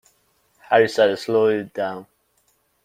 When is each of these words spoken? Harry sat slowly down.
Harry 0.67 0.89
sat 0.89 1.15
slowly 1.19 1.65
down. 1.65 2.07